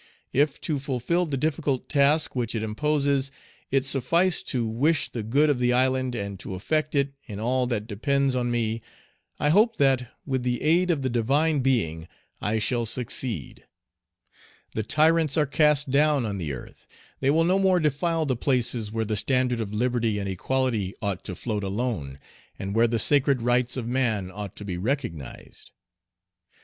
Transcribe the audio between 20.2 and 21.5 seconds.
equality ought to